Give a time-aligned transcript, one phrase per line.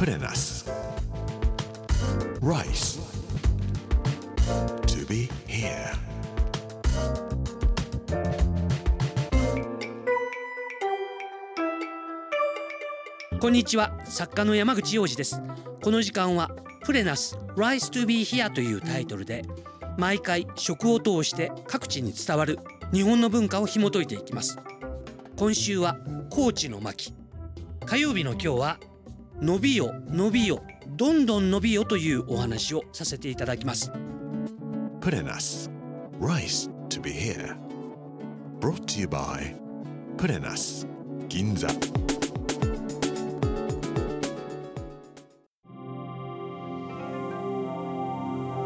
[0.00, 0.64] プレナス
[2.40, 2.98] Rice.
[4.86, 5.92] To be here.
[13.38, 15.42] こんにちは作家の山口洋二です
[15.82, 16.50] この時間は
[16.82, 19.42] プレナス Rise to be here というタイトルで
[19.98, 22.58] 毎回食を通して各地に伝わる
[22.90, 24.58] 日本の文化を紐解いていきます。
[25.36, 25.98] 今週は
[26.30, 27.12] 高知の巻。
[27.84, 28.80] 火曜日の今日は
[29.42, 33.90] 伸びよ伸びよどんどん伸びよというお話をさせていただきます。
[35.00, 35.70] プレナス
[36.20, 37.56] Rice to be here.
[38.60, 39.56] Brought to you by
[40.18, 40.86] プレナス
[41.28, 41.68] 銀座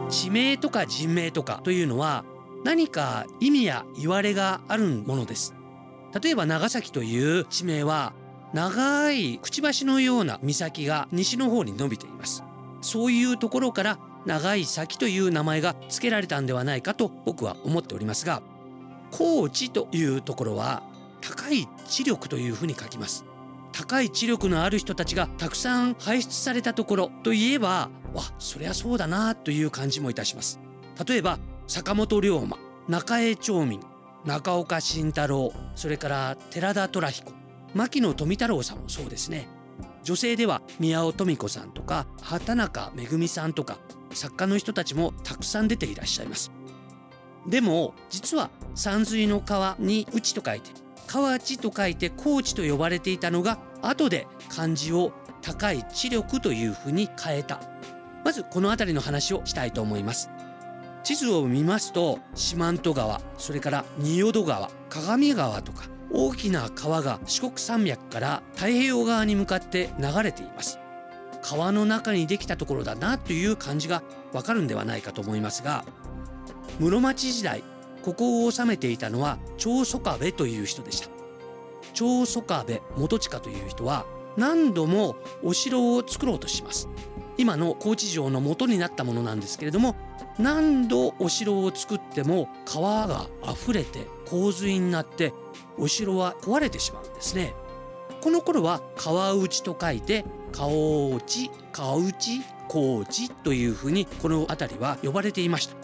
[0.09, 2.25] 地名とか人名とかというのは
[2.64, 5.55] 何か意味や言われがあるものです。
[6.20, 8.12] 例えば長崎という地名は
[8.54, 12.44] 長いくちばしのような岬が西の方に伸びています。
[12.83, 18.42] そういうところから長い崎という名前が付けられたんではないかと僕は思っておりますが
[19.10, 20.84] 高知というところは
[21.20, 23.25] 高い知力というふうに書きます。
[23.72, 30.60] 高い知力のある人たちがたくさん輩出されたところといえばわそりゃそうだなという感じもいたします。
[31.05, 33.80] 例えば坂本龍馬中江町民
[34.25, 37.44] 中岡慎太郎それから寺田虎彦。
[37.75, 39.48] 牧野富太郎さんもそうですね。
[40.03, 43.78] 女性では宮尾富子さんとか畑中めさんとか
[44.12, 46.53] 作家の人たちもたくさん出ていらっしゃいます。
[47.47, 50.70] でも実は山水の川に内と書いて
[51.06, 57.61] 河内と書いて高知と呼ばれていたのが後で漢字を高い知力というふうに変えた。
[58.25, 60.31] まずこの辺りの話をしたいと思います。
[61.03, 70.78] 地図を見ますと四万十川それから仁淀川鏡川とか大きな川が四国山脈から太平洋側に向かって流れています。
[71.42, 75.84] 川の中にできたところだなという感じがわかるんではないかと思いますが
[76.80, 77.62] 室町時代
[78.03, 81.08] ここを治めていたのは長宗我部という人でした。
[81.92, 86.88] 長宗我部元親という人は何度もお城を作ろうとします。
[87.36, 89.97] 今の高知城の元になったものなんですけれども
[90.39, 95.33] 何度お城を作っても川が溢れて洪水になって
[95.78, 97.55] お城は壊れてしまうんですね。
[98.21, 100.71] この頃は川内と書いて川
[101.15, 105.77] 内川内高知というふうにこの辺りは呼ばれていました。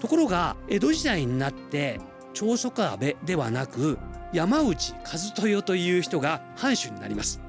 [0.00, 2.00] ところが江戸時代になって
[2.32, 3.98] 長宗我部ではなく
[4.32, 7.40] 山内和豊という人が藩主になります。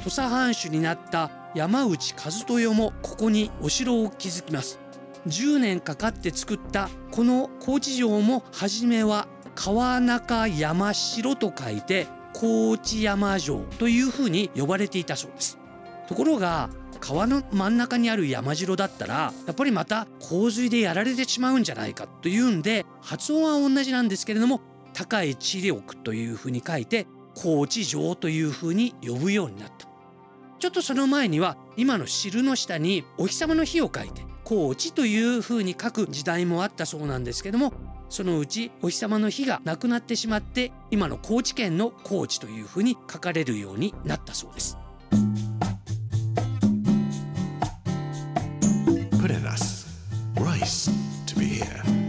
[0.00, 4.80] 土佐藩主になった山内和豊もここにお城を築きます。
[5.26, 15.58] 10年かかって作ったこの高知城も初めは川中山城と書いて高知山城というふうに呼ばれていたそうです。
[16.08, 16.68] ところが
[17.00, 24.60] 川の真ん中にある山城だったらやっぱりまた洪水でやられてしまうんじゃないかというんで発音は同じなんですけれども
[24.92, 29.86] 高い知力というふうに書いて高知城というふうに呼ぶようになった。
[30.58, 37.72] ちょっとその前には今の汁の下にお日様の日を書いて高知というふうに書く時代もあったそうなんですけども
[38.08, 44.78] そのうちお日様の日がなくなってしまって今の高知県の高知というふうに書かれるようになったそうです。
[49.20, 49.86] プレナス
[50.34, 50.90] Rice
[51.26, 52.03] to be here.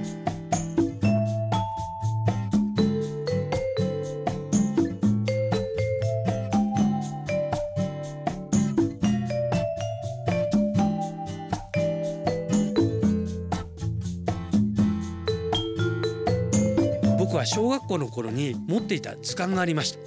[17.36, 20.00] 僕は小学校の頃に持っていた図鑑がありました。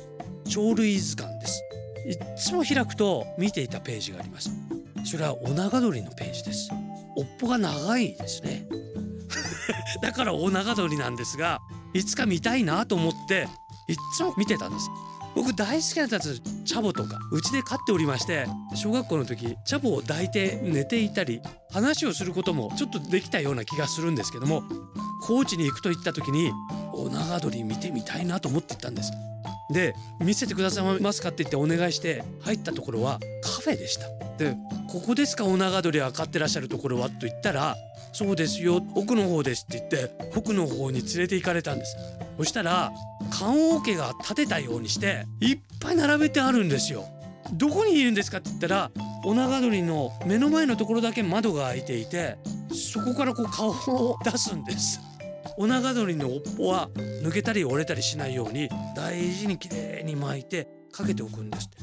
[0.50, 1.62] 鳥類図鑑です。
[2.06, 4.50] いっつも開くと見ていたページがあります。
[5.04, 6.70] それはオナガドリのページです。
[7.18, 8.66] 尾っぽが長いですね。
[10.00, 11.60] だからオナガドリなんですが
[11.92, 13.46] いつか見たいなと思って
[13.88, 14.88] いっつも見てたんです。
[15.34, 24.62] 僕大好きなやつチャボとかうちで飼っておりまして小学校の時チャボを抱いて寝ていたり話をすることもちょっとできたような気がするんですけども
[25.22, 26.52] 高知に行くと言った時に
[27.00, 29.12] オナガドリ見てみたいなと思って行ったんです。
[29.70, 34.08] で見せてくださいますかって言ってお願いして入ったところはカフェでした。
[34.38, 34.56] で
[34.90, 37.76] ここですかオナガドリは飼ってらっしゃるところはと言ったら
[38.12, 41.96] そうですよ奥の方ですって言って奥の方に連れて行かれたんです。
[42.38, 42.92] そしたら
[43.30, 47.04] 棺桶が建てたようにしていっぱい並べてあるんですよ。
[47.52, 48.90] どこにいるんですかって言ったら
[49.24, 52.38] オナガドリの目の前のところだけ窓が開いていて
[52.72, 55.00] そこからこう顔を出すんです。
[55.56, 61.78] お長鳥の尾っぽは抜けたり折れたりしないように大事にきれいに巻いてかけておくんですって。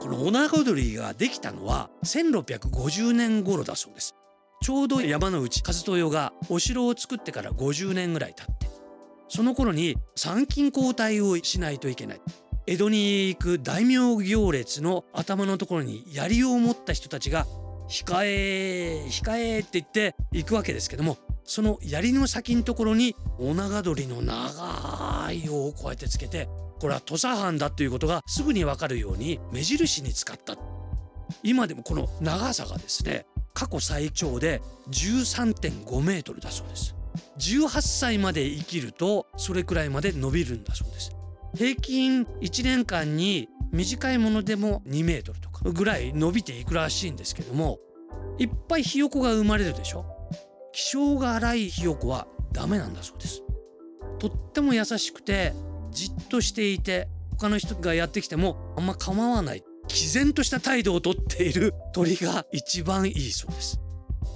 [0.00, 4.14] このオナガドリができたのは1650年頃だそうです。
[4.62, 8.68] ちょうど山内和豊がお城を作ってから50年ぐらい経って。
[9.28, 12.20] その頃に参勤交代をしないといけない。
[12.66, 17.46] 江戸に行く大名行列の頭のところに槍を持った人たちが
[17.88, 26.48] 控え控えって言って行くわけですけどもその槍の先のところにオナガ鳥の長い尾をこうやってつけて
[26.80, 30.56] これは土佐藩だということがすぐにわかるように目印に使った。
[31.42, 34.60] 今でもこの長さがですね過去最長で
[34.90, 36.94] 13.5メートルだそうです。
[37.38, 41.13] 18歳まで生きるとそれくらいまで伸びるんだそうです。
[41.56, 47.78] 平均1年間に短いものでも2メートルとかぐらい伸びていくらしいんですけども
[48.38, 50.04] いっぱいひよこが生まれるでしょ。
[50.72, 53.42] 気性が荒いひよこはダメなんだそうです。
[54.18, 55.52] とっても優しくて
[55.90, 57.08] じっとしていて
[57.38, 59.62] 他の人がやってきてもあんま構わない。
[59.86, 63.78] 毅然とした態度をとっている 鳥が一番いいそうです。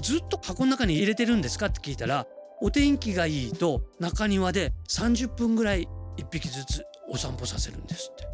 [0.03, 2.27] ずっと箱の中に入れてるんですかって聞いたら
[2.61, 5.89] お天気がいいと中庭で30分ぐらい
[6.19, 8.29] 1匹ずつお散歩させるんですって。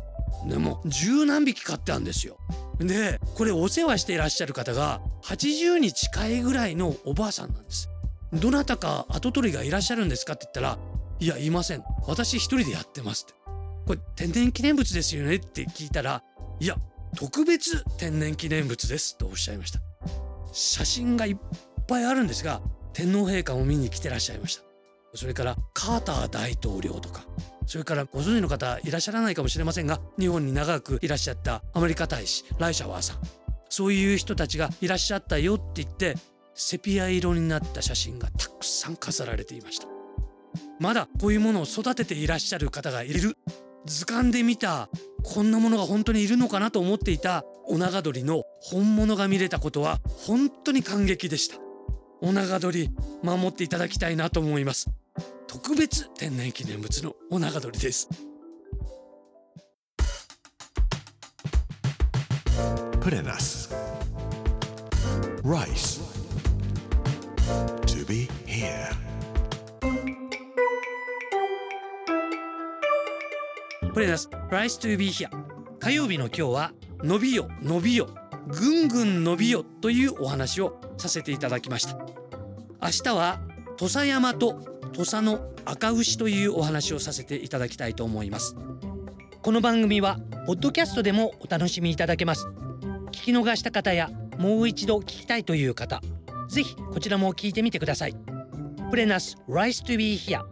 [0.48, 2.36] でも十何匹飼ってあるんですよ。
[2.78, 7.88] でこれお世話していらっしゃる方が80に近いぐらいのおばあさんなんです。
[8.32, 10.78] どなたか跡取りがいらっしゃるんですかって言ったら
[11.20, 11.84] いやいません。
[12.06, 13.34] 私一人でやってますって。
[13.86, 16.22] これ天然記念物ですよねって聞いたら
[16.58, 16.76] いや
[17.16, 19.80] 特別天然記念物ですとおっしゃいました。
[20.52, 21.36] 写真がいっ
[21.86, 22.60] ぱいあるんですが
[22.92, 24.62] 天皇陛下も見に来てらっしゃいました。
[25.14, 27.24] それからカーター大統領とか
[27.66, 33.16] それからご存知の方いらっしゃらないかもしれませんが日本に長くいらっしゃったアメリカ大使ライシャワーさん。
[33.68, 36.16] そういう人たちがいらっしゃったよって言って
[36.54, 39.88] セピア色になった写真がたくさん飾られていました。
[40.78, 43.36] まだこういうものを育てていらっしゃる方がいる。
[43.86, 44.88] 図鑑で見た
[45.22, 51.56] こんなものが本当にいるのかなと思っていたオナガドリの本物が見れたことは本当に感激でした。
[52.20, 52.90] オナガドリ
[53.22, 54.88] 守っていただきたいなと思います。
[55.54, 58.08] 特別天然記念物のオナガドリです
[63.00, 63.72] Purenas.
[65.44, 66.00] Rice.
[67.86, 68.90] To be here.
[73.92, 75.28] プレナス Rise to be here
[75.78, 76.72] 火曜日の今日は
[77.04, 78.08] 伸びよ伸びよ
[78.48, 81.96] ぐんぐん伸びよというお話をさせていただきました
[82.82, 83.40] 明日は
[83.76, 88.54] 土佐山と土佐の赤牛というお話をさせていただきたいと思います。
[89.42, 92.46] この番組はポッドキャストでもお楽しみいただけます。
[93.10, 94.08] 聞き逃した方や
[94.38, 96.00] もう一度聞きたいという方
[96.48, 98.14] ぜひこちらも聞いてみてください。
[98.90, 100.44] プレナス Rise to be here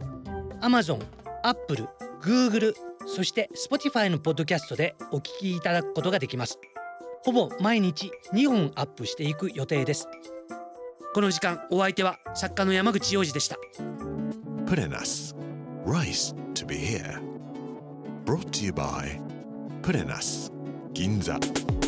[0.60, 1.00] Amazon、
[1.44, 1.86] Apple、
[2.20, 2.74] Google
[3.06, 6.58] そして Spotify のポッドキャストでお聞きいただくことができます。
[7.24, 10.08] ほぼ毎日2本アップしていく予定です。
[11.14, 13.56] この時間お相手は作家の山口洋二でした。
[14.72, 15.34] Purenas.
[15.84, 17.20] Rice to be here.
[18.24, 19.20] Brought to you by
[19.82, 20.50] Purenas.
[20.94, 21.81] Ginza.